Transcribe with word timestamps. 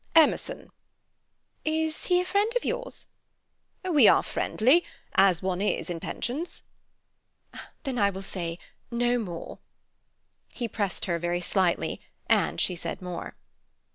"Emerson." 0.15 0.71
"Is 1.63 2.05
he 2.07 2.19
a 2.21 2.25
friend 2.25 2.51
of 2.55 2.65
yours?" 2.65 3.05
"We 3.87 4.07
are 4.07 4.23
friendly—as 4.23 5.43
one 5.43 5.61
is 5.61 5.91
in 5.91 5.99
pensions." 5.99 6.63
"Then 7.83 7.99
I 7.99 8.09
will 8.09 8.23
say 8.23 8.57
no 8.89 9.19
more." 9.19 9.59
He 10.47 10.67
pressed 10.67 11.05
her 11.05 11.19
very 11.19 11.39
slightly, 11.39 12.01
and 12.27 12.59
she 12.59 12.75
said 12.75 12.99
more. 12.99 13.35